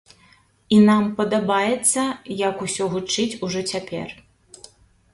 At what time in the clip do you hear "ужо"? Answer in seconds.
3.49-3.59